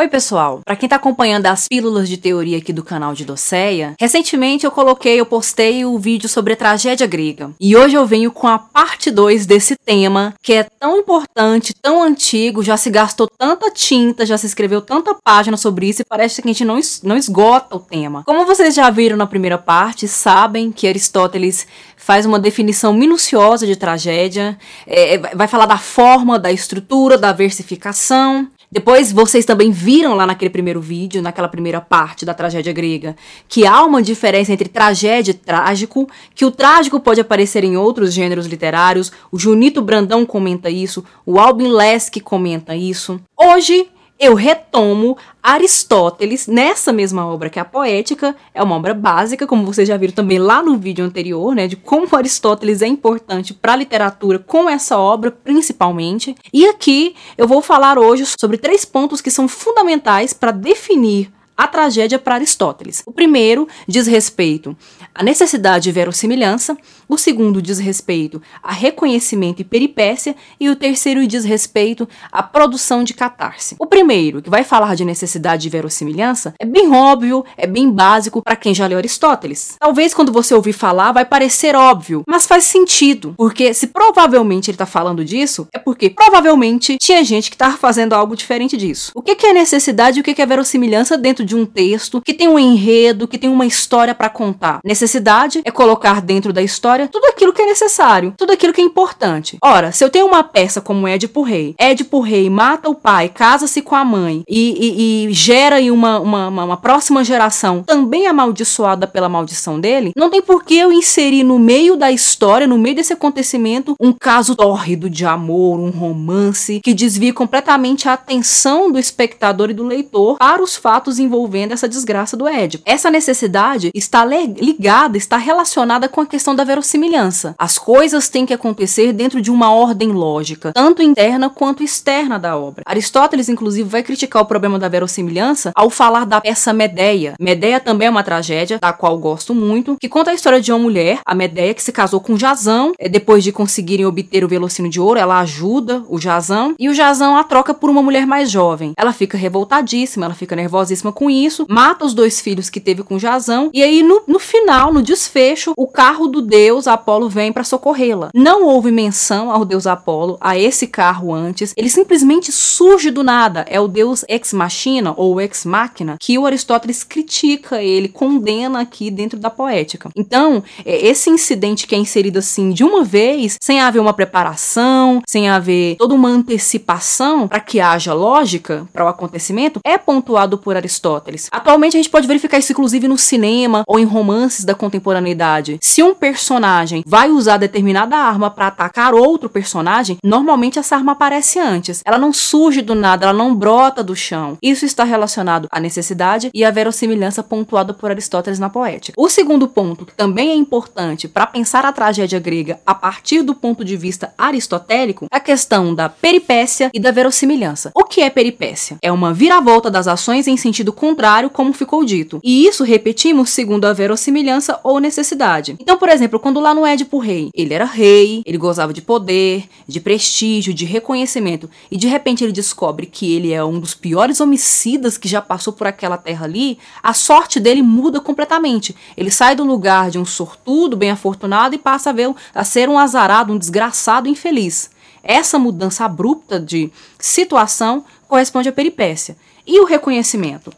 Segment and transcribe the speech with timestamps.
[0.00, 0.62] Oi, pessoal.
[0.64, 4.70] Para quem tá acompanhando as pílulas de teoria aqui do canal de Doceia, recentemente eu
[4.70, 7.50] coloquei, eu postei o vídeo sobre a tragédia grega.
[7.60, 12.02] E hoje eu venho com a parte 2 desse tema, que é tão importante, tão
[12.02, 16.40] antigo, já se gastou tanta tinta, já se escreveu tanta página sobre isso e parece
[16.40, 18.24] que a gente não, não esgota o tema.
[18.24, 23.76] Como vocês já viram na primeira parte, sabem que Aristóteles faz uma definição minuciosa de
[23.76, 28.48] tragédia, é, vai falar da forma, da estrutura, da versificação.
[28.72, 33.16] Depois vocês também viram lá naquele primeiro vídeo, naquela primeira parte da tragédia grega,
[33.48, 38.12] que há uma diferença entre tragédia e trágico, que o trágico pode aparecer em outros
[38.12, 39.10] gêneros literários.
[39.32, 43.20] O Junito Brandão comenta isso, o Albin Lesk comenta isso.
[43.36, 43.88] Hoje
[44.20, 49.64] eu retomo Aristóteles nessa mesma obra que é a Poética, é uma obra básica, como
[49.64, 53.72] vocês já viram também lá no vídeo anterior, né, de como Aristóteles é importante para
[53.72, 56.36] a literatura com essa obra principalmente.
[56.52, 61.66] E aqui eu vou falar hoje sobre três pontos que são fundamentais para definir a
[61.66, 63.02] tragédia para Aristóteles.
[63.04, 64.74] O primeiro diz respeito
[65.14, 66.74] à necessidade de verossimilhança,
[67.06, 73.04] o segundo diz respeito a reconhecimento e peripécia, e o terceiro diz respeito à produção
[73.04, 73.76] de catarse.
[73.78, 78.40] O primeiro, que vai falar de necessidade de verossimilhança, é bem óbvio, é bem básico
[78.40, 79.76] para quem já leu Aristóteles.
[79.78, 84.76] Talvez quando você ouvir falar vai parecer óbvio, mas faz sentido, porque se provavelmente ele
[84.76, 89.12] está falando disso, é porque provavelmente tinha gente que estava fazendo algo diferente disso.
[89.14, 92.32] O que, é necessidade e o que, que é verossimilhança dentro de um texto que
[92.32, 94.78] tem um enredo, que tem uma história para contar?
[94.84, 98.84] Necessidade é colocar dentro da história tudo aquilo que é necessário, tudo aquilo que é
[98.84, 99.58] importante.
[99.62, 103.82] Ora, se eu tenho uma peça como Édipo Rei, Édipo Rei mata o pai, casa-se
[103.82, 108.26] com a mãe e, e, e gera aí uma, uma, uma, uma, próxima geração também
[108.26, 112.78] amaldiçoada pela maldição dele, não tem por que eu inserir no meio da história, no
[112.78, 118.90] meio desse acontecimento, um caso tórrido de amor, um romance que desvie completamente a atenção
[118.90, 122.82] do espectador e do leitor para os fatos envolvendo essa desgraça do Édipo.
[122.84, 127.54] Essa necessidade está ligada, está relacionada com a questão da verossimilhança.
[127.56, 132.56] As coisas têm que acontecer dentro de uma ordem lógica, tanto interna quanto externa da
[132.56, 132.82] obra.
[132.84, 137.34] Aristóteles, inclusive, vai criticar o problema da verossimilhança ao falar da peça Medeia.
[137.38, 140.78] Medeia também é uma tragédia, da qual gosto muito, que conta a história de uma
[140.80, 142.92] mulher, a Medeia, que se casou com Jazão.
[142.98, 146.94] É, depois de conseguirem obter o velocino de ouro, ela ajuda o Jazão e o
[146.94, 148.94] Jazão a troca por uma mulher mais jovem.
[148.96, 153.18] Ela fica revoltadíssima, ela fica nervosíssima com isso, mata os dois filhos que teve com
[153.18, 157.62] Jazão e aí no, no final, no desfecho, o carro do deus Apolo vem para
[157.62, 158.30] socorrê-la.
[158.34, 161.74] Não houve menção ao deus Apolo, a esse carro antes.
[161.76, 163.66] Ele simplesmente surge do nada.
[163.68, 169.10] É o deus ex machina ou ex machina que o Aristóteles critica, ele condena aqui
[169.10, 170.08] dentro da poética.
[170.16, 175.20] Então, é, esse incidente que é inserido assim de uma vez, sem haver uma preparação,
[175.26, 180.76] sem haver toda uma antecipação para que haja lógica para o acontecimento, é pontuado por
[180.76, 181.09] Aristóteles.
[181.50, 185.78] Atualmente a gente pode verificar isso inclusive no cinema ou em romances da contemporaneidade.
[185.80, 191.12] Se um personagem personagem vai usar determinada arma para atacar outro personagem, normalmente essa arma
[191.12, 192.02] aparece antes.
[192.04, 194.58] Ela não surge do nada, ela não brota do chão.
[194.62, 199.14] Isso está relacionado à necessidade e à verossimilhança pontuada por Aristóteles na poética.
[199.16, 203.54] O segundo ponto, que também é importante para pensar a tragédia grega a partir do
[203.54, 207.90] ponto de vista aristotélico, é a questão da peripécia e da verossimilhança.
[207.94, 208.96] O que é peripécia?
[209.02, 212.40] É uma viravolta das ações em sentido contrário, como ficou dito.
[212.44, 215.74] E isso repetimos segundo a verossimilhança ou necessidade.
[215.80, 217.48] Então, por exemplo, quando lá no Édipo Rei.
[217.54, 221.70] Ele era rei, ele gozava de poder, de prestígio, de reconhecimento.
[221.90, 225.72] E de repente ele descobre que ele é um dos piores homicidas que já passou
[225.72, 226.78] por aquela terra ali.
[227.02, 228.94] A sorte dele muda completamente.
[229.16, 232.90] Ele sai do lugar de um sortudo, bem afortunado, e passa a, ver, a ser
[232.90, 234.90] um azarado, um desgraçado infeliz.
[235.22, 239.34] Essa mudança abrupta de situação corresponde à peripécia.
[239.66, 240.72] E o reconhecimento?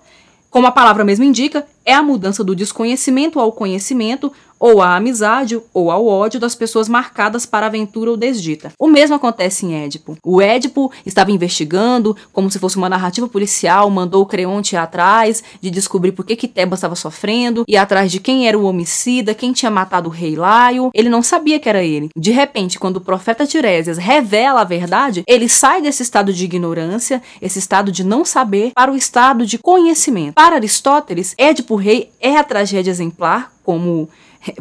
[0.53, 4.31] Como a palavra mesmo indica, é a mudança do desconhecimento ao conhecimento,
[4.63, 8.71] ou à amizade ou ao ódio das pessoas marcadas para aventura ou desdita.
[8.79, 10.17] O mesmo acontece em Édipo.
[10.25, 15.69] O Édipo estava investigando, como se fosse uma narrativa policial, mandou o Creonte atrás de
[15.69, 19.53] descobrir por que, que Tebas estava sofrendo, e atrás de quem era o homicida, quem
[19.53, 20.91] tinha matado o rei Laio.
[20.95, 22.11] Ele não sabia que era ele.
[22.17, 27.21] De repente, quando o profeta Tiresias revela a verdade, ele sai desse estado de ignorância,
[27.41, 30.35] esse estado de não saber, para o estado de conhecimento.
[30.35, 34.09] Para Aristóteles, Édipo Rei é a tragédia exemplar, como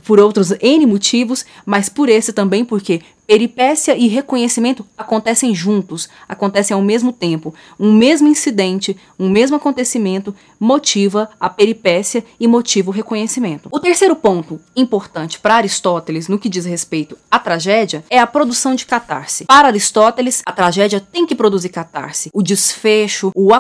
[0.06, 3.01] por outros N motivos, mas por esse também, porque
[3.31, 7.56] peripécia e reconhecimento acontecem juntos, acontecem ao mesmo tempo.
[7.80, 13.69] Um mesmo incidente, um mesmo acontecimento motiva a peripécia e motiva o reconhecimento.
[13.72, 18.75] O terceiro ponto importante para Aristóteles no que diz respeito à tragédia é a produção
[18.75, 19.45] de catarse.
[19.45, 22.30] Para Aristóteles, a tragédia tem que produzir catarse.
[22.34, 23.51] O desfecho, o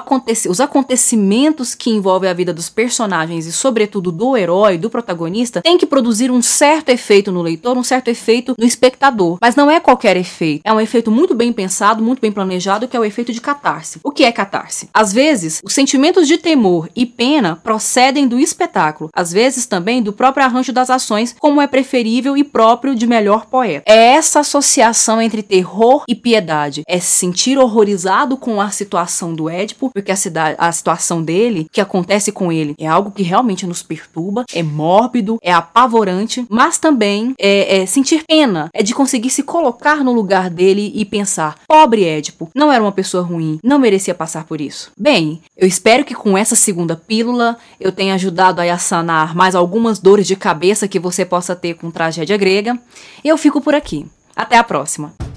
[0.49, 5.77] os acontecimentos que envolvem a vida dos personagens e, sobretudo, do herói, do protagonista, tem
[5.77, 9.37] que produzir um certo efeito no leitor, um certo efeito no espectador.
[9.39, 10.61] Mas não é qualquer efeito.
[10.65, 13.99] É um efeito muito bem pensado, muito bem planejado, que é o efeito de catarse.
[14.03, 14.89] O que é catarse?
[14.91, 20.11] Às vezes, os sentimentos de temor e pena procedem do espetáculo, às vezes também do
[20.11, 23.83] próprio arranjo das ações, como é preferível e próprio de melhor poeta.
[23.85, 29.47] É essa associação entre terror e piedade, é se sentir horrorizado com a situação do
[29.47, 33.67] Édipo, porque a, cidade, a situação dele, que acontece com ele, é algo que realmente
[33.67, 39.29] nos perturba, é mórbido, é apavorante, mas também é, é sentir pena, é de conseguir
[39.29, 43.77] se colocar no lugar dele e pensar: pobre Édipo, não era uma pessoa ruim, não
[43.77, 44.89] merecia passar por isso.
[44.97, 49.99] Bem, eu espero que com essa segunda pílula eu tenha ajudado a sanar mais algumas
[49.99, 52.79] dores de cabeça que você possa ter com tragédia grega.
[53.23, 54.05] Eu fico por aqui.
[54.33, 55.30] Até a próxima!